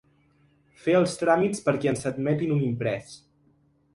Fer 0.85 0.95
els 0.99 1.13
tràmits 1.19 1.61
perquè 1.67 1.91
ens 1.93 2.09
admetin 2.13 2.57
un 2.57 2.65
imprès. 2.69 3.13